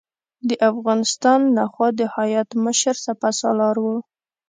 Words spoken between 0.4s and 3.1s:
د افغانستان له خوا د هیات مشر